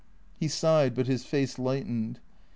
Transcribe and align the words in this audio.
He 0.39 0.47
sighed, 0.47 0.95
but 0.95 1.05
his 1.05 1.25
face 1.25 1.59
lightened. 1.59 2.17